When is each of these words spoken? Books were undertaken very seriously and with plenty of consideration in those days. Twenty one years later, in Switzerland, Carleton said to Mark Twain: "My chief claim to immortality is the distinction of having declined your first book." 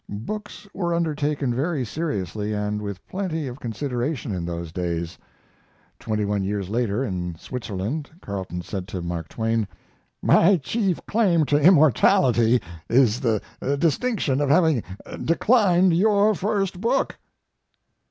Books 0.09 0.67
were 0.73 0.95
undertaken 0.95 1.53
very 1.53 1.85
seriously 1.85 2.53
and 2.53 2.81
with 2.81 3.07
plenty 3.07 3.45
of 3.47 3.59
consideration 3.59 4.33
in 4.33 4.47
those 4.47 4.71
days. 4.71 5.15
Twenty 5.99 6.25
one 6.25 6.43
years 6.43 6.69
later, 6.69 7.03
in 7.03 7.35
Switzerland, 7.35 8.09
Carleton 8.19 8.63
said 8.63 8.87
to 8.87 9.03
Mark 9.03 9.27
Twain: 9.27 9.67
"My 10.19 10.57
chief 10.57 11.05
claim 11.05 11.45
to 11.45 11.61
immortality 11.61 12.59
is 12.89 13.19
the 13.21 13.43
distinction 13.77 14.41
of 14.41 14.49
having 14.49 14.81
declined 15.23 15.93
your 15.93 16.33
first 16.33 16.81
book." 16.81 17.19